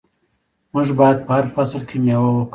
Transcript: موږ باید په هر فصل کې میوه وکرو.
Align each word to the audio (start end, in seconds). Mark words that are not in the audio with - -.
موږ 0.73 0.87
باید 0.99 1.17
په 1.25 1.31
هر 1.35 1.45
فصل 1.55 1.81
کې 1.89 1.97
میوه 2.03 2.31
وکرو. 2.33 2.43